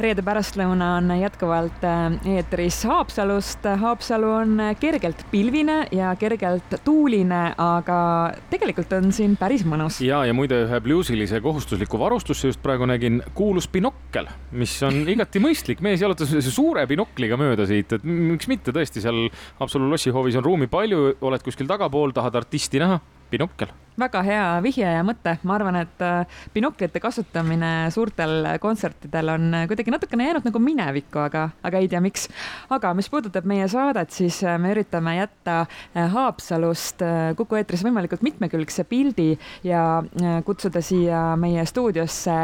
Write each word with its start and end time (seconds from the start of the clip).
reede 0.00 0.22
pärastlõuna 0.26 0.94
on 0.98 1.12
jätkuvalt 1.18 1.84
äh, 1.86 2.16
eetris 2.36 2.80
Haapsalust. 2.88 3.66
Haapsalu 3.80 4.30
on 4.30 4.62
kergelt 4.80 5.24
pilvine 5.30 5.84
ja 5.94 6.14
kergelt 6.18 6.76
tuuline, 6.84 7.42
aga 7.60 7.98
tegelikult 8.50 8.92
on 8.98 9.12
siin 9.14 9.36
päris 9.40 9.64
mõnus. 9.68 10.00
ja, 10.04 10.24
ja 10.26 10.34
muide 10.36 10.64
ühe 10.66 10.80
bluusilise 10.84 11.40
kohustusliku 11.44 11.98
varustusse 12.00 12.50
just 12.50 12.62
praegu 12.62 12.88
nägin, 12.90 13.22
kuulus 13.34 13.68
binokkel, 13.68 14.28
mis 14.52 14.76
on 14.86 15.04
igati 15.14 15.42
mõistlik. 15.42 15.84
mees 15.84 16.02
jalutas 16.02 16.34
suure 16.48 16.86
binokliga 16.90 17.38
mööda 17.40 17.68
siit, 17.68 17.92
et 17.98 18.04
miks 18.04 18.50
mitte 18.50 18.74
tõesti 18.74 19.04
seal 19.04 19.28
Haapsalu 19.60 19.90
lossihoovis 19.92 20.40
on 20.40 20.46
ruumi 20.46 20.70
palju, 20.70 21.16
oled 21.20 21.46
kuskil 21.46 21.70
tagapool, 21.70 22.14
tahad 22.16 22.42
artisti 22.42 22.82
näha, 22.82 23.00
binokkel 23.30 23.72
väga 24.00 24.22
hea 24.26 24.46
vihje 24.64 24.90
ja 24.96 25.02
mõte, 25.06 25.36
ma 25.46 25.54
arvan, 25.54 25.78
et 25.84 26.02
äh, 26.02 26.40
binoklite 26.54 27.00
kasutamine 27.02 27.90
suurtel 27.94 28.48
kontsertidel 28.62 29.30
on 29.36 29.46
äh, 29.54 29.66
kuidagi 29.70 29.94
natukene 29.94 30.26
jäänud 30.26 30.48
nagu 30.48 30.62
minevikku, 30.62 31.20
aga, 31.22 31.46
aga 31.62 31.82
ei 31.82 31.88
tea, 31.90 32.00
miks. 32.02 32.26
aga 32.74 32.90
mis 32.98 33.08
puudutab 33.12 33.46
meie 33.46 33.68
saadet, 33.70 34.10
siis 34.14 34.40
äh, 34.42 34.58
me 34.58 34.72
üritame 34.74 35.16
jätta 35.18 35.64
Haapsalust 35.94 37.02
Kuku 37.38 37.58
eetris 37.58 37.84
võimalikult 37.84 38.22
mitmekülgse 38.26 38.84
pildi 38.88 39.34
ja 39.66 40.02
kutsuda 40.46 40.80
siia 40.84 41.20
meie 41.40 41.62
stuudiosse 41.68 42.36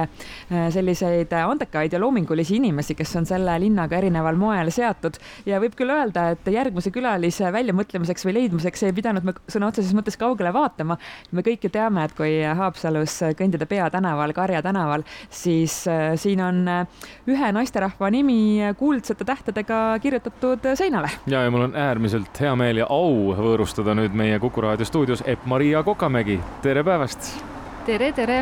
selliseid 0.75 1.33
andekaid 1.35 1.93
ja 1.95 2.01
loomingulisi 2.03 2.57
inimesi, 2.59 2.95
kes 2.99 3.15
on 3.19 3.27
selle 3.29 3.57
linnaga 3.63 3.99
erineval 3.99 4.39
moel 4.39 4.71
seatud. 4.75 5.19
Ja 5.49 5.61
võib 5.63 5.75
küll 5.79 5.93
öelda, 5.95 6.31
et 6.35 6.51
järgmise 6.53 6.93
külalise 6.95 7.51
väljamõtlemiseks 7.55 8.27
või 8.29 8.37
leidmiseks 8.39 8.87
ei 8.87 8.95
pidanud 8.97 9.27
me 9.27 9.35
sõna 9.51 9.71
otseses 9.71 9.97
mõttes 9.97 10.19
kaugele 10.21 10.53
vaatama. 10.55 10.99
me 11.33 11.40
kõik 11.47 11.67
ju 11.67 11.73
teame, 11.73 12.05
et 12.05 12.15
kui 12.17 12.39
Haapsalus 12.45 13.17
kõndida 13.39 13.67
Peatänaval, 13.71 14.35
Karja 14.37 14.63
tänaval, 14.65 15.05
siis 15.31 15.83
äh, 15.91 16.15
siin 16.21 16.43
on 16.45 16.63
äh, 16.69 17.05
ühe 17.31 17.53
naisterahva 17.53 18.11
nimi 18.11 18.73
kuldsete 18.79 19.27
tähtedega 19.29 19.99
kirjutatud 20.03 20.73
seinale. 20.75 21.13
ja, 21.27 21.45
ja 21.45 21.51
mul 21.51 21.69
on 21.69 21.77
äärmiselt 21.77 22.41
hea 22.41 22.57
meel 22.57 22.83
ja 22.85 22.91
au 22.91 23.35
võõrustada 23.37 23.95
nüüd 23.99 24.17
meie 24.17 24.39
Kuku 24.41 24.65
raadio 24.65 24.89
stuudios 24.89 25.25
Epp-Maria 25.27 25.83
Kokamägi, 25.87 26.41
tere 26.63 26.85
päevast 26.85 27.50
tere, 27.87 28.13
tere. 28.13 28.41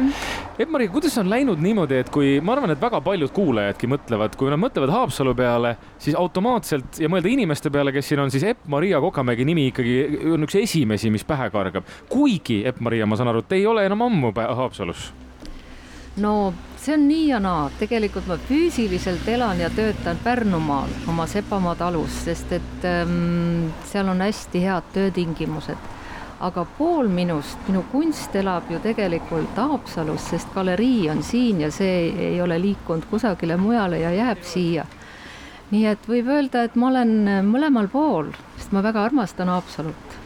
Epp-Mari, 0.58 0.88
kuidas 0.90 1.18
on 1.20 1.30
läinud 1.30 1.60
niimoodi, 1.62 2.00
et 2.02 2.10
kui 2.12 2.38
ma 2.44 2.54
arvan, 2.56 2.72
et 2.74 2.80
väga 2.82 3.00
paljud 3.04 3.32
kuulajadki 3.34 3.90
mõtlevad, 3.90 4.34
kui 4.38 4.50
nad 4.50 4.60
mõtlevad 4.60 4.92
Haapsalu 4.92 5.34
peale, 5.38 5.74
siis 6.02 6.16
automaatselt 6.18 6.98
ja 7.02 7.10
mõelda 7.12 7.30
inimeste 7.30 7.70
peale, 7.74 7.92
kes 7.94 8.10
siin 8.10 8.24
on, 8.24 8.32
siis 8.34 8.46
Epp-Maria 8.50 9.00
Kokamägi 9.04 9.46
nimi 9.48 9.68
ikkagi 9.70 9.96
on 10.34 10.48
üks 10.48 10.58
esimesi, 10.58 11.12
mis 11.14 11.26
pähe 11.28 11.50
kargab. 11.54 11.86
kuigi 12.10 12.64
Epp-Maria, 12.68 13.06
ma 13.06 13.16
saan 13.16 13.32
aru, 13.32 13.44
et 13.44 13.50
te 13.52 13.60
ei 13.60 13.66
ole 13.66 13.86
enam 13.86 14.02
ammu 14.08 14.32
Haapsalus 14.34 15.12
no 16.18 16.52
see 16.76 16.94
on 16.94 17.04
nii 17.08 17.28
ja 17.28 17.38
naa, 17.42 17.68
tegelikult 17.78 18.26
ma 18.26 18.38
füüsiliselt 18.48 19.28
elan 19.30 19.60
ja 19.60 19.70
töötan 19.70 20.18
Pärnumaal 20.24 20.90
oma 21.06 21.26
Sepamaa 21.30 21.76
talus, 21.78 22.24
sest 22.24 22.52
et 22.58 22.88
ähm, 22.88 23.68
seal 23.86 24.10
on 24.10 24.24
hästi 24.24 24.64
head 24.64 24.90
töötingimused 24.96 25.97
aga 26.40 26.64
pool 26.78 27.08
minust, 27.10 27.58
minu 27.66 27.82
kunst 27.92 28.36
elab 28.38 28.70
ju 28.70 28.78
tegelikult 28.82 29.56
Haapsalus, 29.58 30.28
sest 30.30 30.52
galerii 30.54 31.08
on 31.10 31.22
siin 31.22 31.64
ja 31.64 31.70
see 31.74 32.12
ei 32.28 32.40
ole 32.40 32.60
liikunud 32.62 33.08
kusagile 33.10 33.56
mujale 33.56 33.98
ja 34.00 34.14
jääb 34.14 34.44
siia. 34.46 34.86
nii 35.70 35.84
et 35.86 36.06
võib 36.08 36.30
öelda, 36.32 36.62
et 36.64 36.76
ma 36.76 36.88
olen 36.88 37.44
mõlemal 37.44 37.90
pool, 37.92 38.30
sest 38.56 38.72
ma 38.72 38.82
väga 38.82 39.04
armastan 39.04 39.50
Haapsalut 39.52 40.18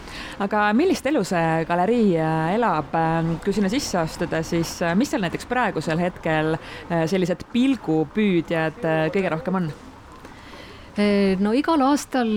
aga 0.42 0.64
millist 0.76 1.06
elu 1.08 1.22
see 1.26 1.62
galerii 1.68 2.16
äh, 2.20 2.54
elab, 2.56 2.92
ähm, 2.98 3.36
kui 3.44 3.54
sinna 3.54 3.70
sisse 3.72 4.00
astuda, 4.00 4.42
siis 4.46 4.78
äh, 4.82 4.96
mis 4.98 5.12
seal 5.12 5.24
näiteks 5.24 5.48
praegusel 5.50 6.02
hetkel 6.02 6.56
äh, 6.56 7.06
sellised 7.10 7.46
pilgupüüdjad 7.52 8.82
kõige 9.14 9.32
rohkem 9.32 9.62
on? 9.62 9.72
No 11.40 11.52
igal 11.56 11.80
aastal 11.86 12.28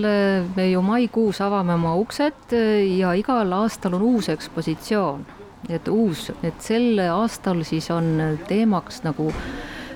me 0.56 0.70
ju 0.70 0.80
maikuus 0.80 1.42
avame 1.44 1.74
oma 1.74 1.94
uksed 2.00 2.54
ja 2.96 3.12
igal 3.12 3.52
aastal 3.52 3.98
on 3.98 4.04
uus 4.14 4.30
ekspositsioon, 4.32 5.26
et 5.68 5.88
uus, 5.92 6.30
et 6.42 6.60
sel 6.64 7.00
aastal 7.04 7.60
siis 7.68 7.90
on 7.92 8.38
teemaks 8.48 9.02
nagu 9.04 9.28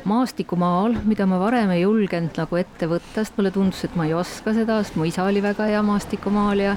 maastikumaal, 0.05 0.97
mida 1.05 1.27
ma 1.29 1.39
varem 1.41 1.71
ei 1.75 1.83
julgenud 1.83 2.37
nagu 2.41 2.59
ette 2.61 2.89
võtta, 2.89 3.21
sest 3.21 3.37
mulle 3.39 3.53
tundus, 3.55 3.85
et 3.85 3.97
ma 3.99 4.07
ei 4.09 4.15
oska 4.17 4.55
seda, 4.57 4.81
sest 4.83 4.97
mu 4.97 5.07
isa 5.09 5.27
oli 5.29 5.43
väga 5.45 5.69
hea 5.71 5.83
maastikumaalija. 5.85 6.77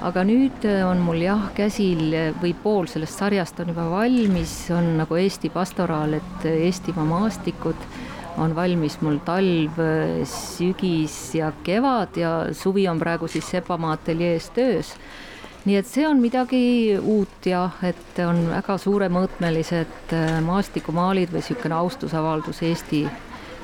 aga 0.00 0.22
nüüd 0.24 0.64
on 0.88 1.02
mul 1.04 1.18
jah, 1.20 1.50
käsil 1.52 2.14
või 2.40 2.54
pool 2.56 2.86
sellest 2.88 3.18
sarjast 3.20 3.58
on 3.60 3.68
juba 3.74 3.84
valmis, 3.90 4.70
on 4.72 4.96
nagu 4.96 5.16
Eesti 5.16 5.50
pastoraal, 5.52 6.14
et 6.16 6.46
Eestimaa 6.48 7.04
maastikud 7.04 7.76
on 8.38 8.54
valmis 8.54 8.98
mul 9.02 9.18
talv, 9.24 9.80
sügis 10.28 11.16
ja 11.34 11.50
kevad 11.64 12.16
ja 12.20 12.32
suvi 12.56 12.86
on 12.88 13.00
praegu 13.00 13.28
siis 13.28 13.50
Sepamaa 13.50 13.96
ateljees 13.98 14.50
töös. 14.54 14.94
nii 15.64 15.76
et 15.76 15.86
see 15.86 16.06
on 16.08 16.20
midagi 16.20 16.96
uut 16.96 17.46
jah, 17.46 17.74
et 17.84 18.18
on 18.24 18.46
väga 18.48 18.78
suuremõõtmelised 18.80 20.14
äh, 20.16 20.38
maastikumaalid 20.40 21.28
või 21.34 21.42
niisugune 21.42 21.76
austusavaldus 21.76 22.62
Eesti 22.64 23.02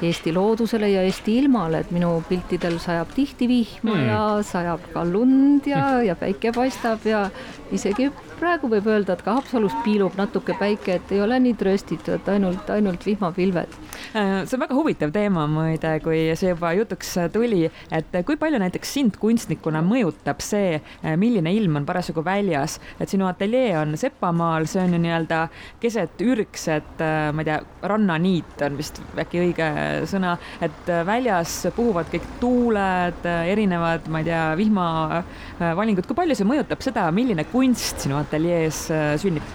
Eesti 0.03 0.33
loodusele 0.37 0.91
ja 0.93 1.03
Eesti 1.07 1.39
ilmale, 1.41 1.81
et 1.84 1.93
minu 1.95 2.19
piltidel 2.29 2.79
sajab 2.83 3.15
tihti 3.17 3.49
vihma 3.49 3.95
mm. 3.95 4.07
ja 4.11 4.23
sajab 4.45 4.91
ka 4.93 5.05
lund 5.09 5.69
ja, 5.71 6.03
ja 6.05 6.17
päike 6.19 6.53
paistab 6.57 7.07
ja 7.09 7.27
isegi 7.73 8.11
praegu 8.37 8.69
võib 8.71 8.87
öelda, 8.91 9.15
et 9.17 9.23
ka 9.25 9.37
Haapsalus 9.39 9.75
piilub 9.84 10.17
natuke 10.19 10.55
päike, 10.61 10.99
et 10.99 11.12
ei 11.15 11.23
ole 11.25 11.39
nii 11.41 11.55
trööstitud, 11.59 12.29
ainult, 12.29 12.69
ainult 12.73 13.07
vihmapilved. 13.07 13.77
Äh, 14.17 14.45
see 14.45 14.59
on 14.59 14.62
väga 14.67 14.77
huvitav 14.77 15.12
teema 15.15 15.47
muide, 15.51 15.95
kui 16.05 16.21
see 16.37 16.53
juba 16.53 16.73
jutuks 16.77 17.15
tuli, 17.33 17.65
et 17.95 18.19
kui 18.28 18.39
palju 18.41 18.61
näiteks 18.61 18.93
sind 18.99 19.17
kunstnikuna 19.21 19.83
mõjutab 19.87 20.43
see, 20.45 20.81
milline 21.21 21.53
ilm 21.57 21.81
on 21.81 21.89
parasjagu 21.89 22.25
väljas, 22.27 22.78
et 23.01 23.13
sinu 23.13 23.28
ateljee 23.31 23.73
on 23.81 23.97
Sepamaal, 24.01 24.69
see 24.71 24.84
on 24.84 24.97
ju 24.97 25.03
nii-öelda 25.07 25.43
keset 25.83 26.21
ürgset, 26.25 26.93
äh, 27.01 27.31
ma 27.33 27.45
ei 27.45 27.51
tea, 27.51 27.61
rannaniit 27.89 28.67
on 28.69 28.77
vist 28.81 29.01
äkki 29.17 29.43
õige 29.47 29.71
sõna, 30.09 30.37
et 30.63 30.91
väljas 31.07 31.59
puhuvad 31.77 32.11
kõik 32.13 32.27
tuuled, 32.41 33.27
erinevad, 33.27 34.09
ma 34.13 34.23
ei 34.23 34.29
tea, 34.31 34.43
vihmavalingud, 34.59 36.09
kui 36.09 36.19
palju 36.19 36.39
see 36.39 36.49
mõjutab 36.49 36.83
seda, 36.85 37.07
milline 37.15 37.47
kunst 37.53 38.05
sinu 38.07 38.19
ateljees 38.21 38.87
äh, 38.95 39.15
sünnib? 39.21 39.55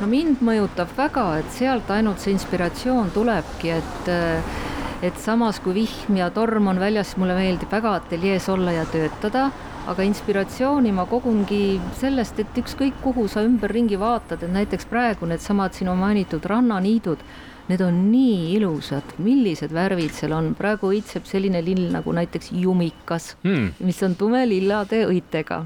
no 0.00 0.08
mind 0.10 0.40
mõjutab 0.42 0.90
väga, 0.96 1.26
et 1.38 1.50
sealt 1.54 1.90
ainult 1.94 2.18
see 2.22 2.32
inspiratsioon 2.34 3.12
tulebki, 3.14 3.74
et 3.76 4.08
äh, 4.10 4.60
et 5.02 5.18
samas 5.18 5.58
kui 5.58 5.74
vihm 5.74 6.16
ja 6.20 6.28
torm 6.30 6.68
on 6.70 6.78
väljas, 6.78 7.16
mulle 7.18 7.34
meeldib 7.34 7.70
väga 7.74 7.96
ateljees 7.98 8.46
olla 8.52 8.74
ja 8.76 8.84
töötada, 8.86 9.48
aga 9.90 10.04
inspiratsiooni 10.06 10.92
ma 10.94 11.08
kogungi 11.10 11.80
sellest, 11.98 12.38
et 12.38 12.60
ükskõik 12.62 13.00
kuhu 13.02 13.26
sa 13.30 13.42
ümberringi 13.42 13.98
vaatad, 13.98 14.44
et 14.44 14.54
näiteks 14.54 14.86
praegu 14.90 15.26
needsamad 15.26 15.74
sinu 15.74 15.96
mainitud 15.98 16.46
rannaniidud, 16.46 17.24
need 17.68 17.82
on 17.84 17.98
nii 18.10 18.54
ilusad, 18.56 19.16
millised 19.22 19.74
värvid 19.74 20.14
seal 20.16 20.34
on, 20.36 20.52
praegu 20.58 20.90
õitseb 20.92 21.26
selline 21.28 21.62
lill 21.64 21.90
nagu 21.94 22.14
näiteks 22.14 22.52
jumikas 22.58 23.36
hmm., 23.44 23.74
mis 23.86 24.02
on 24.02 24.16
tumelillade 24.18 25.04
õitega 25.06 25.62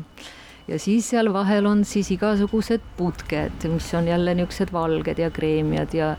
ja 0.68 0.78
siis 0.82 1.08
seal 1.10 1.32
vahel 1.32 1.66
on 1.66 1.84
siis 1.88 2.10
igasugused 2.14 2.84
putked, 2.96 3.68
mis 3.72 3.94
on 3.94 4.10
jälle 4.10 4.34
niisugused 4.34 4.72
valged 4.74 5.22
ja 5.22 5.30
kreemiad 5.30 5.94
ja 5.94 6.16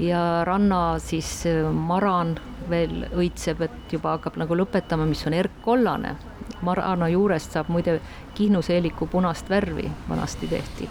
ja 0.00 0.44
ranna 0.44 0.98
siis 0.98 1.46
äh, 1.46 1.72
maran 1.72 2.36
veel 2.70 3.06
õitseb, 3.12 3.60
et 3.66 3.92
juba 3.92 4.16
hakkab 4.16 4.38
nagu 4.40 4.56
lõpetama, 4.56 5.06
mis 5.06 5.26
on 5.26 5.36
erkkollane. 5.36 6.16
marana 6.62 7.08
juurest 7.08 7.52
saab 7.52 7.68
muide 7.68 8.00
Kihnu 8.34 8.62
seeliku 8.62 9.06
punast 9.06 9.48
värvi, 9.50 9.90
vanasti 10.08 10.46
tehti. 10.46 10.88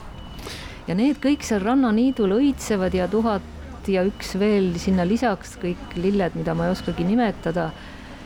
ja 0.88 0.96
need 0.96 1.18
kõik 1.24 1.44
seal 1.44 1.62
rannaniidul 1.62 2.32
õitsevad 2.38 2.94
ja 2.94 3.08
tuhat 3.08 3.42
ja 3.90 4.04
üks 4.06 4.36
veel 4.40 4.74
sinna 4.82 5.06
lisaks 5.08 5.56
kõik 5.62 5.96
lilled, 5.98 6.36
mida 6.38 6.54
ma 6.58 6.68
ei 6.68 6.76
oskagi 6.76 7.06
nimetada. 7.08 7.72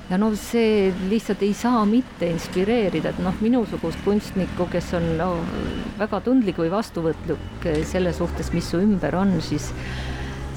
Ja 0.09 0.19
no 0.21 0.27
see 0.37 0.91
lihtsalt 1.09 1.41
ei 1.41 1.53
saa 1.57 1.81
mitte 1.89 2.27
inspireerida, 2.29 3.09
et 3.09 3.21
noh, 3.25 3.33
minusugust 3.41 3.97
kunstnikku, 4.05 4.67
kes 4.69 4.91
on 4.99 5.07
no, 5.17 5.29
väga 5.97 6.19
tundlik 6.27 6.59
või 6.61 6.69
vastuvõtlik 6.73 7.65
selle 7.89 8.13
suhtes, 8.13 8.51
mis 8.53 8.69
su 8.69 8.83
ümber 8.83 9.17
on, 9.17 9.33
siis 9.41 9.71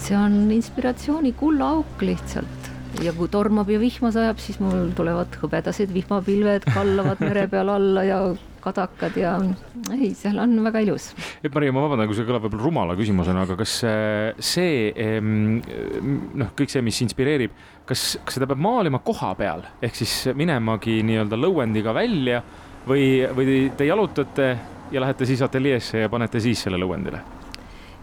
see 0.02 0.18
on 0.18 0.50
inspiratsiooni 0.52 1.32
kullaauk 1.38 2.04
lihtsalt. 2.04 2.74
Ja 3.04 3.12
kui 3.16 3.28
tormab 3.32 3.68
ja 3.70 3.78
vihma 3.80 4.10
sajab, 4.12 4.40
siis 4.42 4.58
mul 4.60 4.92
tulevad 4.96 5.34
hõbedased 5.40 5.92
vihmapilved, 5.94 6.68
kallavad 6.74 7.20
mere 7.24 7.46
peal 7.48 7.72
alla 7.72 8.04
ja 8.04 8.20
kadakad 8.68 9.18
ja 9.18 9.34
ei, 9.96 10.12
seal 10.18 10.38
on 10.42 10.54
väga 10.68 10.84
ilus. 10.86 11.10
Maria, 11.54 11.74
ma 11.74 11.84
vabandan, 11.86 12.08
kui 12.10 12.18
see 12.18 12.28
kõlab 12.28 12.46
võib-olla 12.46 12.68
rumala 12.68 12.96
küsimusena, 12.98 13.44
aga 13.48 13.58
kas 13.58 13.80
see 14.52 15.10
noh, 15.18 16.54
kõik 16.58 16.72
see, 16.72 16.84
mis 16.84 17.02
inspireerib, 17.08 17.56
kas, 17.88 18.14
kas 18.24 18.38
seda 18.38 18.48
peab 18.50 18.62
maalima 18.62 19.00
koha 19.04 19.32
peal 19.38 19.64
ehk 19.82 19.96
siis 19.98 20.14
minemagi 20.38 21.00
nii-öelda 21.06 21.38
lõuendiga 21.38 21.94
välja 21.96 22.42
või, 22.88 23.24
või 23.34 23.58
te 23.76 23.88
jalutate 23.88 24.52
ja 24.92 25.02
lähete 25.02 25.26
siis 25.28 25.42
ateljeesse 25.42 26.04
ja 26.04 26.12
panete 26.12 26.40
siis 26.40 26.62
selle 26.64 26.80
lõuendile? 26.80 27.20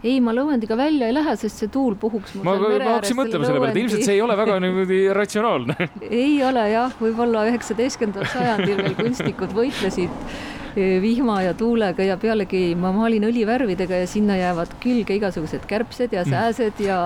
ei, 0.06 0.18
ma 0.22 0.34
lõuendiga 0.36 0.76
välja 0.78 1.08
ei 1.08 1.14
lähe, 1.16 1.34
sest 1.40 1.62
see 1.62 1.70
tuul 1.72 1.96
puhuks 1.98 2.36
mul 2.36 2.46
ma, 2.46 2.56
ma 2.60 2.96
hakkasin 2.98 3.18
mõtlema 3.18 3.48
selle 3.48 3.62
peale, 3.62 3.72
et 3.72 3.80
ilmselt 3.80 4.04
see 4.06 4.18
ei 4.18 4.22
ole 4.22 4.36
väga 4.38 4.58
niimoodi 4.62 5.00
ratsionaalne 5.16 5.88
ei 6.24 6.36
ole 6.46 6.66
jah, 6.70 6.94
võib-olla 7.00 7.46
üheksateistkümnendal 7.50 8.28
sajandil 8.34 8.82
veel 8.82 8.98
kunstnikud 9.00 9.56
võitlesid 9.56 10.28
vihma 10.76 11.40
ja 11.42 11.54
tuulega 11.56 12.04
ja 12.04 12.16
pealegi 12.20 12.74
ma 12.78 12.92
maalin 12.92 13.24
õlivärvidega 13.28 14.02
ja 14.02 14.06
sinna 14.10 14.36
jäävad 14.36 14.76
külge 14.82 15.16
igasugused 15.16 15.64
kärbsed 15.68 16.12
ja 16.12 16.24
mm. 16.24 16.30
sääsed 16.30 16.82
ja, 16.84 16.98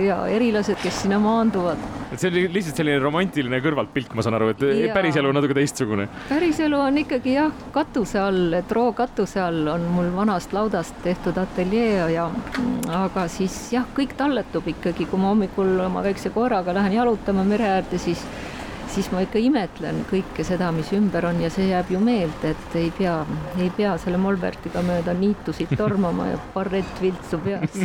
ja 0.00 0.18
erilased, 0.32 0.78
kes 0.82 1.02
sinna 1.04 1.18
maanduvad. 1.22 1.80
et 2.12 2.20
see 2.20 2.30
oli 2.30 2.46
lihtsalt 2.52 2.80
selline 2.80 2.98
romantiline 3.02 3.60
kõrvaltpilt, 3.64 4.14
ma 4.16 4.24
saan 4.24 4.38
aru, 4.38 4.50
et 4.54 4.64
ja. 4.64 4.94
päriselu 4.96 5.28
on 5.28 5.38
natuke 5.38 5.56
teistsugune. 5.58 6.08
päriselu 6.28 6.80
on 6.80 7.02
ikkagi 7.04 7.36
jah, 7.36 7.52
katuse 7.74 8.20
all, 8.22 8.58
et 8.58 8.72
roo 8.72 8.92
katuse 8.96 9.42
all 9.44 9.72
on 9.74 9.88
mul 9.92 10.10
vanast 10.16 10.56
laudast 10.56 10.96
tehtud 11.04 11.36
ateljee 11.38 12.08
ja 12.14 12.28
aga 12.98 13.28
siis 13.32 13.60
jah, 13.76 13.86
kõik 13.96 14.16
talletub 14.18 14.68
ikkagi, 14.72 15.08
kui 15.08 15.20
ma 15.20 15.34
hommikul 15.34 15.76
oma 15.84 16.04
väikse 16.06 16.32
koeraga 16.34 16.74
lähen 16.76 16.96
jalutama 16.96 17.44
mere 17.44 17.68
äärde, 17.78 18.00
siis 18.00 18.24
siis 18.94 19.10
ma 19.12 19.22
ikka 19.24 19.40
imetlen 19.42 20.02
kõike 20.08 20.44
seda, 20.46 20.70
mis 20.74 20.90
ümber 20.96 21.28
on 21.28 21.40
ja 21.42 21.50
see 21.52 21.68
jääb 21.70 21.90
ju 21.92 22.00
meelde, 22.02 22.52
et 22.54 22.76
ei 22.78 22.90
pea, 22.96 23.14
ei 23.60 23.70
pea 23.76 23.94
selle 24.00 24.20
Molbertiga 24.20 24.82
mööda 24.86 25.14
niitusid 25.16 25.72
tormama 25.78 26.30
ja 26.32 26.38
barrett 26.54 27.02
viltsu 27.02 27.40
peas. 27.44 27.78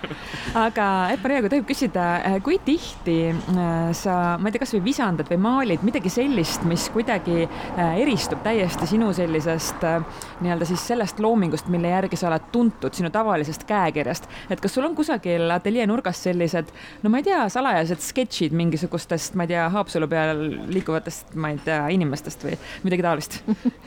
Aga 0.66 0.86
Epp-Maria, 1.14 1.44
kui 1.44 1.52
tohib 1.52 1.68
küsida, 1.68 2.06
kui 2.44 2.58
tihti 2.64 3.18
eh, 3.30 3.92
sa, 3.96 4.16
ma 4.40 4.50
ei 4.50 4.56
tea, 4.56 4.64
kasvõi 4.64 4.82
visandad 4.84 5.30
või 5.30 5.40
maalid 5.44 5.86
midagi 5.86 6.12
sellist, 6.12 6.66
mis 6.68 6.88
kuidagi 6.94 7.44
eh, 7.44 8.00
eristub 8.02 8.42
täiesti 8.46 8.88
sinu 8.90 9.12
sellisest 9.16 9.86
nii-öelda 10.40 10.68
siis 10.68 10.84
sellest 10.90 11.20
loomingust, 11.22 11.70
mille 11.72 11.92
järgi 11.92 12.18
sa 12.18 12.30
oled 12.30 12.50
tuntud, 12.52 12.94
sinu 12.96 13.10
tavalisest 13.14 13.64
käekirjast, 13.68 14.28
et 14.50 14.60
kas 14.60 14.74
sul 14.74 14.86
on 14.88 14.96
kusagil 14.98 15.50
ateljee 15.54 15.86
nurgas 15.88 16.22
sellised, 16.26 16.70
no 17.04 17.12
ma 17.12 17.20
ei 17.20 17.28
tea, 17.28 17.42
salajased 17.52 18.02
sketšid 18.04 18.56
mingisugustest, 18.56 19.36
ma 19.38 19.46
ei 19.46 19.54
tea, 19.54 19.68
Haapsalu 19.70 20.08
peal 20.10 20.39
liikuvatest, 20.74 21.34
ma 21.40 21.52
ei 21.52 21.58
tea, 21.64 21.80
inimestest 21.94 22.44
või 22.46 22.56
midagi 22.86 23.06
taolist. 23.06 23.40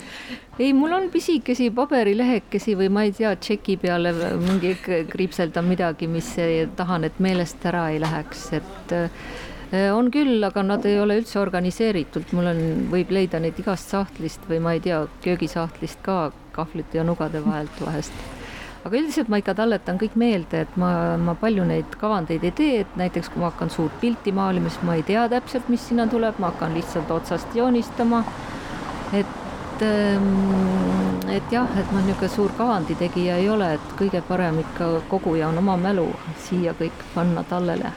Ei, 0.61 0.69
mul 0.77 0.91
on 0.93 1.07
pisikesi 1.09 1.71
paberilehekesi 1.73 2.75
või 2.77 2.91
ma 2.93 3.07
ei 3.07 3.13
tea, 3.17 3.31
tšeki 3.41 3.73
peale 3.81 4.11
mingi 4.37 4.75
kriipseldan 5.09 5.65
midagi, 5.65 6.05
mis 6.05 6.27
tahan, 6.77 7.07
et 7.07 7.17
meelest 7.17 7.65
ära 7.65 7.87
ei 7.89 7.97
läheks, 8.03 8.43
et 8.59 8.93
äh, 8.93 9.89
on 9.95 10.11
küll, 10.13 10.37
aga 10.45 10.61
nad 10.61 10.85
ei 10.85 10.99
ole 11.01 11.17
üldse 11.23 11.39
organiseeritud, 11.41 12.35
mul 12.37 12.51
on, 12.53 12.61
võib 12.93 13.15
leida 13.17 13.41
neid 13.41 13.57
igast 13.57 13.89
sahtlist 13.95 14.45
või 14.45 14.61
ma 14.61 14.75
ei 14.77 14.85
tea, 14.85 15.01
köögisahtlist 15.25 16.05
ka 16.05 16.27
kahvlite 16.53 17.01
ja 17.01 17.07
nugade 17.07 17.41
vahelt 17.41 17.81
vahest 17.81 18.42
aga 18.83 18.99
üldiselt 18.99 19.29
ma 19.31 19.39
ikka 19.39 19.55
talletan 19.57 19.99
kõik 20.01 20.17
meelde, 20.19 20.63
et 20.65 20.77
ma, 20.79 21.15
ma 21.17 21.35
palju 21.39 21.65
neid 21.67 21.95
kavandeid 21.99 22.43
ei 22.43 22.55
tee, 22.55 22.81
et 22.83 22.97
näiteks 22.99 23.31
kui 23.31 23.43
ma 23.43 23.51
hakkan 23.51 23.71
suurt 23.71 23.95
pilti 24.01 24.33
maalima, 24.35 24.71
siis 24.71 24.83
ma 24.87 24.97
ei 24.99 25.05
tea 25.07 25.23
täpselt, 25.31 25.69
mis 25.71 25.87
sinna 25.87 26.07
tuleb, 26.11 26.39
ma 26.43 26.51
hakkan 26.51 26.75
lihtsalt 26.75 27.11
otsast 27.11 27.55
joonistama. 27.55 28.23
et, 29.13 29.81
ähm, 29.85 31.29
et 31.29 31.51
jah, 31.51 31.69
et 31.79 31.91
ma 31.91 32.01
niisugune 32.01 32.29
suur 32.29 32.55
kavandi 32.57 32.95
tegija 32.99 33.37
ei 33.37 33.49
ole, 33.49 33.73
et 33.77 33.93
kõige 33.99 34.23
parem 34.27 34.59
ikka 34.63 34.89
koguja 35.09 35.47
on 35.47 35.61
oma 35.61 35.77
mälu 35.77 36.07
siia 36.47 36.73
kõik 36.79 37.05
panna 37.13 37.43
tallele 37.43 37.93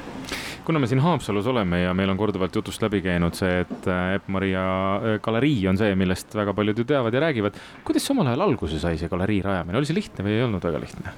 kuna 0.67 0.81
me 0.83 0.89
siin 0.91 1.01
Haapsalus 1.01 1.47
oleme 1.47 1.81
ja 1.85 1.93
meil 1.95 2.11
on 2.11 2.19
korduvalt 2.19 2.55
jutust 2.59 2.83
läbi 2.83 2.99
käinud 3.05 3.37
see, 3.39 3.61
et 3.63 3.87
äh, 3.91 4.17
Epp-Maria 4.17 4.63
äh, 4.97 5.19
galerii 5.23 5.61
on 5.71 5.79
see, 5.79 5.93
millest 5.99 6.35
väga 6.35 6.55
paljud 6.57 6.81
ju 6.83 6.87
teavad 6.89 7.15
ja 7.15 7.23
räägivad. 7.23 7.59
kuidas 7.87 8.11
omal 8.11 8.27
ajal 8.33 8.49
alguse 8.49 8.81
sai, 8.83 8.99
see 8.99 9.11
galerii 9.13 9.43
rajamine, 9.47 9.79
oli 9.79 9.87
see 9.87 9.99
lihtne 9.99 10.27
või 10.27 10.35
ei 10.35 10.47
olnud 10.47 10.67
väga 10.67 10.81
lihtne? 10.83 11.13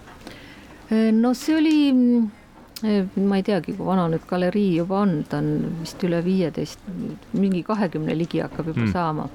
Äh, 0.93 1.09
no 1.17 1.33
see 1.39 1.57
oli, 1.57 1.79
ma 3.25 3.41
ei 3.41 3.47
teagi, 3.47 3.73
kui 3.79 3.87
vana 3.87 4.05
nüüd 4.13 4.27
galerii 4.29 4.75
juba 4.83 5.01
on, 5.07 5.23
ta 5.31 5.41
on 5.41 5.79
vist 5.81 6.05
üle 6.05 6.21
viieteist, 6.27 6.85
mingi 7.33 7.65
kahekümne 7.67 8.17
ligi 8.19 8.45
hakkab 8.45 8.69
juba 8.75 8.85
mm. 8.85 8.93
saama 8.93 9.31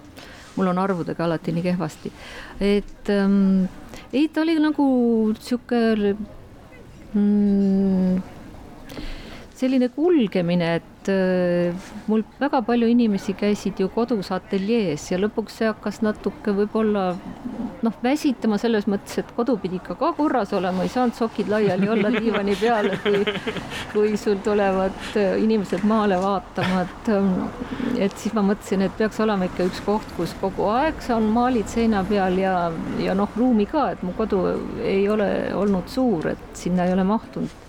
mul 0.54 0.70
on 0.70 0.78
arvudega 0.78 1.26
alati 1.26 1.50
nii 1.56 1.64
kehvasti, 1.66 2.12
et 2.62 3.10
ähm, 3.10 3.66
ei, 4.14 4.28
ta 4.30 4.44
oli 4.44 4.54
nagu 4.62 4.86
sihuke 5.42 5.80
mm, 7.16 8.22
selline 9.64 9.88
kulgemine, 9.96 10.70
et 10.82 11.10
äh, 11.12 11.92
mul 12.12 12.24
väga 12.40 12.60
palju 12.68 12.88
inimesi 12.92 13.36
käisid 13.40 13.80
ju 13.80 13.88
kodus 13.94 14.32
ateljees 14.36 15.06
ja 15.12 15.20
lõpuks 15.22 15.60
see 15.60 15.70
hakkas 15.70 16.02
natuke 16.04 16.52
võib-olla 16.58 17.06
noh, 17.84 17.96
väsitama 18.04 18.60
selles 18.60 18.88
mõttes, 18.92 19.22
et 19.22 19.32
kodu 19.38 19.56
pidi 19.62 19.80
ikka 19.80 19.96
ka 20.00 20.12
korras 20.18 20.52
olema, 20.58 20.84
ei 20.84 20.92
saanud 20.92 21.16
sokid 21.16 21.52
laiali 21.52 21.90
olla 21.96 22.12
diivani 22.18 22.58
peal, 22.60 22.92
kui, 23.06 23.24
kui 23.94 24.20
sul 24.20 24.42
tulevad 24.44 25.00
äh, 25.20 25.38
inimesed 25.44 25.88
maale 25.88 26.20
vaatama, 26.24 26.84
et, 26.84 27.12
ähm, 27.16 27.34
et 27.96 28.20
siis 28.20 28.36
ma 28.36 28.44
mõtlesin, 28.52 28.84
et 28.84 29.00
peaks 29.00 29.24
olema 29.24 29.48
ikka 29.48 29.70
üks 29.72 29.84
koht, 29.88 30.16
kus 30.20 30.36
kogu 30.44 30.68
aeg 30.74 31.00
saan 31.06 31.32
maalid 31.32 31.72
seina 31.72 32.04
peal 32.10 32.40
ja, 32.42 32.58
ja 33.00 33.16
noh, 33.16 33.32
ruumi 33.40 33.70
ka, 33.72 33.92
et 33.96 34.04
mu 34.04 34.16
kodu 34.18 34.44
ei 34.84 35.08
ole 35.12 35.30
olnud 35.56 35.88
suur, 35.92 36.34
et 36.36 36.50
sinna 36.60 36.88
ei 36.90 36.96
ole 36.96 37.08
mahtunud 37.08 37.62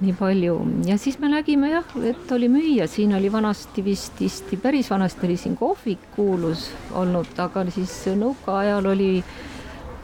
nii 0.00 0.12
palju. 0.12 0.56
Ja 0.86 0.98
siis 0.98 1.18
me 1.18 1.30
nägime 1.32 1.70
jah, 1.70 1.96
et 2.04 2.32
oli 2.32 2.48
müüa, 2.52 2.86
siin 2.90 3.14
oli 3.16 3.30
vanasti 3.32 3.84
vist 3.84 4.20
isti, 4.20 4.58
päris 4.60 4.90
vanasti 4.90 5.26
oli 5.26 5.36
siin 5.40 5.56
kohvik 5.56 6.10
kuulus 6.16 6.68
olnud, 6.92 7.32
aga 7.38 7.64
siis 7.72 7.94
nõukaajal 8.18 8.92
oli 8.92 9.10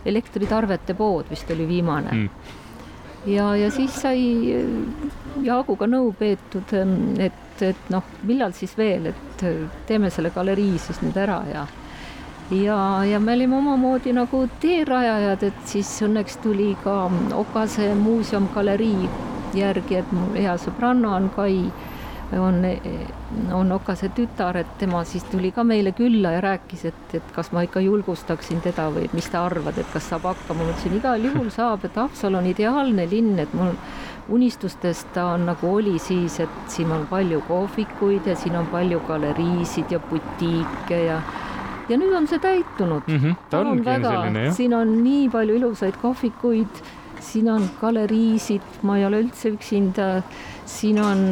elektritarvete 0.08 0.96
pood 0.98 1.28
vist 1.30 1.50
oli 1.50 1.68
viimane. 1.68 2.12
Mm. 2.12 2.30
ja, 3.26 3.52
ja 3.56 3.70
siis 3.70 4.00
sai 4.02 4.22
Jaaguga 5.42 5.86
nõu 5.86 6.10
peetud, 6.18 6.72
et, 7.22 7.62
et 7.62 7.92
noh, 7.92 8.08
millal 8.28 8.56
siis 8.56 8.74
veel, 8.78 9.12
et 9.12 9.46
teeme 9.86 10.10
selle 10.10 10.32
galerii 10.34 10.80
siis 10.80 11.04
nüüd 11.04 11.16
ära 11.20 11.42
ja 11.52 11.66
ja, 12.52 13.04
ja 13.04 13.20
me 13.20 13.32
olime 13.32 13.56
omamoodi 13.56 14.12
nagu 14.12 14.42
teerajajad, 14.60 15.44
et 15.46 15.60
siis 15.68 15.92
õnneks 16.04 16.40
tuli 16.42 16.72
ka 16.84 16.96
Okase 17.38 17.92
muuseum 17.96 18.48
galerii 18.54 19.08
järgi, 19.54 19.98
et 20.00 20.12
mu 20.12 20.28
hea 20.34 20.54
sõbranna 20.60 21.16
on 21.16 21.28
Kai, 21.36 21.56
on, 22.38 22.62
on 23.52 23.72
Okase 23.72 24.08
tütar, 24.16 24.56
et 24.56 24.78
tema 24.78 25.02
siis 25.08 25.24
tuli 25.30 25.52
ka 25.52 25.64
meile 25.64 25.92
külla 25.96 26.32
ja 26.36 26.40
rääkis, 26.44 26.86
et, 26.88 27.02
et 27.14 27.34
kas 27.34 27.52
ma 27.52 27.64
ikka 27.66 27.82
julgustaksin 27.84 28.62
teda 28.64 28.88
või 28.94 29.10
mis 29.12 29.28
ta 29.32 29.44
arvad, 29.46 29.78
et 29.78 29.92
kas 29.92 30.08
saab 30.12 30.30
hakkama, 30.30 30.64
ma 30.64 30.72
ütlesin 30.72 30.96
igal 30.96 31.28
juhul 31.28 31.52
saab, 31.52 31.84
et 31.84 32.00
Haapsalu 32.00 32.40
on 32.40 32.48
ideaalne 32.52 33.06
linn, 33.10 33.38
et 33.42 33.54
mul 33.54 33.74
unistustes 34.32 35.04
ta 35.14 35.32
on 35.34 35.46
nagu 35.50 35.74
oli 35.76 35.98
siis, 35.98 36.40
et 36.40 36.58
siin 36.72 36.92
on 36.94 37.06
palju 37.10 37.42
kohvikuid 37.48 38.26
ja 38.26 38.36
siin 38.36 38.56
on 38.56 38.68
palju 38.72 39.00
galeriisid 39.08 39.90
ja 39.90 40.00
butiike 40.10 41.04
ja 41.06 41.22
ja 41.90 41.98
nüüd 41.98 42.14
on 42.16 42.26
see 42.30 42.38
täitunud 42.42 43.06
mm. 43.06 43.18
-hmm, 43.18 43.38
ta 43.50 43.60
ongi 43.60 43.84
väga, 43.84 44.10
selline 44.10 44.44
jah. 44.44 44.54
siin 44.54 44.74
on 44.74 44.92
nii 45.04 45.28
palju 45.28 45.56
ilusaid 45.60 45.98
kohvikuid 46.02 46.82
siin 47.22 47.48
on 47.50 47.68
galeriisid, 47.80 48.82
ma 48.82 48.98
ei 48.98 49.06
ole 49.06 49.22
üldse 49.24 49.52
üksinda, 49.54 50.08
siin 50.68 50.98
on 51.02 51.24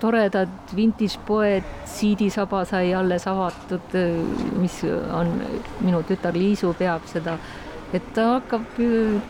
toredad 0.00 0.74
vintage 0.76 1.20
poed, 1.26 1.64
Siidisaba 1.94 2.64
sai 2.66 2.90
alles 2.94 3.28
avatud, 3.30 3.94
mis 4.58 4.80
on, 5.14 5.30
minu 5.84 6.02
tütar 6.08 6.34
Liisu 6.34 6.72
peab 6.78 7.06
seda, 7.06 7.36
et 7.94 8.08
ta 8.16 8.24
hakkab, 8.32 8.80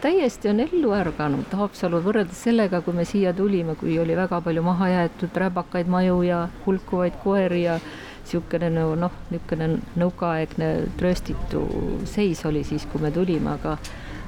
täiesti 0.01 0.49
on 0.49 0.63
ellu 0.65 0.95
ärganud. 0.97 1.53
Haapsalu 1.61 2.01
võrreldes 2.07 2.41
sellega, 2.47 2.81
kui 2.87 2.97
me 2.97 3.05
siia 3.05 3.35
tulime, 3.37 3.77
kui 3.77 3.99
oli 4.01 4.17
väga 4.17 4.41
palju 4.41 4.65
mahajäetud 4.65 5.37
räbakaid 5.45 5.93
maju 5.93 6.23
ja 6.25 6.41
hulkuvaid 6.65 7.21
koeri 7.23 7.67
ja 7.67 7.77
niisugune 8.25 8.71
noh, 8.73 9.21
niisugune 9.29 9.69
nõukaaegne 10.01 10.71
trööstitu 10.97 11.67
seis 12.09 12.41
oli 12.49 12.65
siis, 12.65 12.89
kui 12.89 13.05
me 13.05 13.13
tulime, 13.13 13.59
aga 13.59 13.77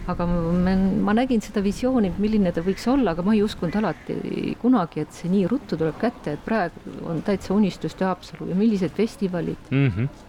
aga 0.07 0.27
ma, 0.27 0.75
ma 1.09 1.15
nägin 1.17 1.43
seda 1.43 1.63
visiooni, 1.65 2.13
milline 2.23 2.53
ta 2.55 2.63
võiks 2.67 2.87
olla, 2.91 3.15
aga 3.15 3.25
ma 3.27 3.35
ei 3.35 3.43
uskunud 3.47 3.75
alati 3.81 4.55
kunagi, 4.61 5.03
et 5.03 5.17
see 5.17 5.33
nii 5.33 5.49
ruttu 5.51 5.79
tuleb 5.79 5.99
kätte, 6.01 6.37
et 6.37 6.47
praegu 6.47 6.95
on 7.11 7.23
täitsa 7.27 7.55
unistuste 7.57 8.07
Haapsalu 8.07 8.51
ja 8.53 8.59
millised 8.59 8.95
festivalid 8.97 9.71
mm. 9.71 9.91
-hmm 9.91 10.26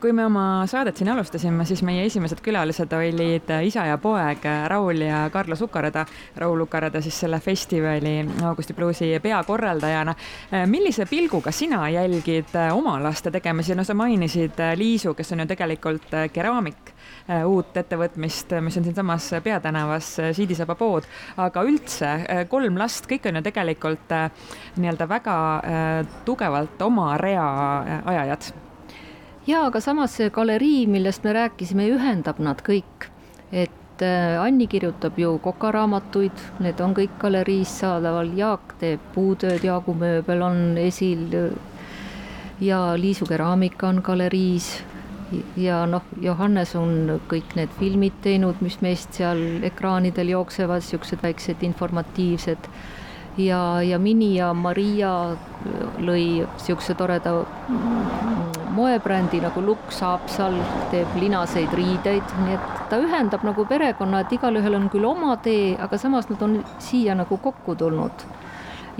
kui 0.00 0.12
me 0.12 0.24
oma 0.24 0.64
saadet 0.70 0.96
siin 0.96 1.10
alustasime, 1.12 1.64
siis 1.68 1.82
meie 1.84 2.06
esimesed 2.06 2.40
külalised 2.44 2.92
olid 2.96 3.50
isa 3.66 3.84
ja 3.88 3.98
poeg 4.00 4.44
Raul 4.68 5.02
ja 5.04 5.26
Karlo 5.32 5.56
Sukarada. 5.56 6.06
Raul 6.36 6.64
Ukarada 6.64 7.00
siis 7.04 7.20
selle 7.20 7.40
festivali 7.40 8.18
Augusti 8.44 8.74
Bluesi 8.74 9.10
peakorraldajana. 9.22 10.14
Äh, 10.52 10.66
millise 10.66 11.06
pilguga 11.06 11.52
sina 11.52 11.88
jälgid 11.90 12.56
oma 12.72 12.98
laste 13.02 13.30
tegemisi, 13.30 13.74
no 13.74 13.84
sa 13.84 13.94
mainisid 13.94 14.60
Liisu, 14.76 15.14
kes 15.14 15.32
on 15.32 15.44
ju 15.44 15.50
tegelikult 15.52 16.14
keraamik 16.32 16.96
Äh, 17.26 17.42
uut 17.42 17.74
ettevõtmist, 17.74 18.52
mis 18.62 18.76
on 18.78 18.84
siinsamas 18.86 19.32
peatänavas 19.42 20.12
äh, 20.22 20.28
Siidisaba 20.36 20.76
pood, 20.78 21.08
aga 21.42 21.64
üldse 21.66 22.06
äh, 22.06 22.44
kolm 22.46 22.78
last, 22.78 23.08
kõik 23.10 23.26
on 23.26 23.40
ju 23.40 23.42
tegelikult 23.48 24.14
nii-öelda 24.76 25.08
väga 25.10 25.34
tugevalt 26.28 26.86
oma 26.86 27.16
rea 27.18 27.48
ajajad. 28.12 28.52
Ja 29.46 29.66
aga 29.66 29.80
samas 29.80 30.16
see 30.18 30.30
galerii, 30.30 30.86
millest 30.90 31.24
me 31.24 31.34
rääkisime, 31.36 31.86
ühendab 31.94 32.40
nad 32.42 32.62
kõik, 32.66 33.06
et 33.52 34.02
äh, 34.02 34.34
Anni 34.42 34.66
kirjutab 34.66 35.18
ju 35.18 35.36
kokaraamatuid, 35.42 36.42
need 36.64 36.82
on 36.82 36.96
kõik 36.96 37.14
galeriis 37.22 37.78
saadaval, 37.80 38.32
Jaak 38.36 38.76
teeb 38.80 39.02
puutööd, 39.14 39.62
Jaagu 39.64 39.94
mööbel 39.94 40.42
on 40.42 40.60
esil. 40.82 41.30
Ja 42.60 42.96
Liisu 42.96 43.26
keraamika 43.28 43.88
on 43.88 44.00
galeriis. 44.02 44.70
Ja 45.58 45.82
noh, 45.90 46.04
Johannes 46.22 46.76
on 46.78 47.18
kõik 47.28 47.56
need 47.58 47.72
filmid 47.80 48.14
teinud, 48.22 48.62
mis 48.64 48.78
meist 48.80 49.18
seal 49.18 49.64
ekraanidel 49.66 50.30
jooksevad, 50.30 50.84
niisugused 50.84 51.22
väiksed 51.22 51.64
informatiivsed. 51.66 52.70
Ja, 53.36 53.82
ja 53.82 53.98
Mini 54.00 54.36
ja 54.38 54.54
Maria 54.56 55.10
lõi 55.98 56.46
niisuguse 56.46 56.94
toreda 56.96 57.34
moebrändi 58.76 59.40
nagu 59.40 59.62
Lux 59.64 60.00
Haapsal, 60.04 60.56
teeb 60.92 61.16
linaseid 61.20 61.72
riideid, 61.76 62.34
nii 62.44 62.56
et 62.56 62.80
ta 62.90 63.00
ühendab 63.02 63.44
nagu 63.46 63.64
perekonna, 63.68 64.22
et 64.22 64.34
igalühel 64.36 64.76
on 64.78 64.90
küll 64.92 65.06
oma 65.08 65.36
tee, 65.42 65.74
aga 65.80 65.98
samas 66.00 66.28
nad 66.30 66.42
on 66.44 66.58
siia 66.82 67.16
nagu 67.18 67.38
kokku 67.42 67.76
tulnud. 67.78 68.26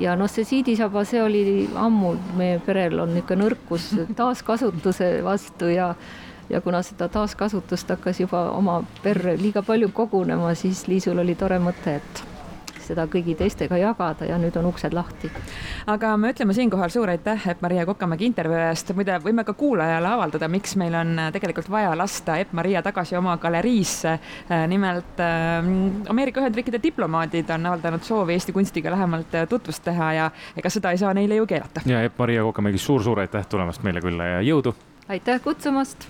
Ja 0.01 0.17
noh, 0.17 0.29
see 0.29 0.45
siidisaba, 0.45 1.07
see 1.09 1.23
oli 1.25 1.43
ammu, 1.81 2.15
meie 2.37 2.61
perel 2.65 3.01
on 3.01 3.15
niisugune 3.17 3.47
nõrkus 3.47 3.91
taaskasutuse 4.17 5.21
vastu 5.25 5.73
ja 5.73 5.95
ja 6.51 6.61
kuna 6.61 6.83
seda 6.87 7.09
taaskasutust 7.11 7.89
hakkas 7.91 8.21
juba 8.21 8.51
oma 8.55 8.81
perre 9.03 9.35
liiga 9.41 9.63
palju 9.67 9.89
kogunema, 9.95 10.55
siis 10.55 10.87
Liisul 10.87 11.19
oli 11.19 11.35
tore 11.35 11.59
mõte, 11.59 11.97
et 11.97 12.36
seda 12.87 13.07
kõigi 13.11 13.37
teistega 13.39 13.79
jagada 13.81 14.29
ja 14.29 14.39
nüüd 14.41 14.57
on 14.61 14.71
uksed 14.71 14.95
lahti. 14.97 15.31
aga 15.87 16.17
me 16.17 16.33
ütleme 16.35 16.55
siinkohal 16.57 16.91
suur 16.91 17.13
aitäh 17.13 17.49
Epp-Maria 17.53 17.87
Kokamägi 17.87 18.27
intervjuu 18.27 18.59
eest, 18.69 18.93
muide 18.95 19.19
võime 19.25 19.45
ka 19.45 19.55
kuulajale 19.55 20.09
avaldada, 20.09 20.49
miks 20.49 20.77
meil 20.77 20.95
on 20.95 21.15
tegelikult 21.33 21.71
vaja 21.71 21.95
lasta 21.99 22.39
Epp-Maria 22.43 22.83
tagasi 22.83 23.17
oma 23.17 23.37
galeriisse. 23.37 24.19
nimelt 24.69 25.21
äh, 25.21 25.71
Ameerika 26.09 26.41
Ühendriikide 26.41 26.83
diplomaadid 26.83 27.51
on 27.51 27.67
avaldanud 27.67 28.03
soovi 28.03 28.37
Eesti 28.37 28.53
kunstiga 28.53 28.91
lähemalt 28.91 29.33
tutvust 29.49 29.85
teha 29.85 30.13
ja 30.13 30.31
ega 30.57 30.71
seda 30.71 30.91
ei 30.91 30.99
saa 30.99 31.15
neile 31.15 31.41
ju 31.41 31.47
keelata. 31.47 31.81
ja 31.87 32.03
Epp-Maria 32.03 32.43
Kokamägi 32.43 32.79
suur,, 32.79 32.97
suur-suur 32.97 33.21
aitäh 33.21 33.47
tulemast 33.47 33.83
meile 33.83 34.01
külla 34.01 34.25
ja 34.25 34.41
jõudu. 34.41 34.75
aitäh 35.09 35.41
kutsumast 35.45 36.05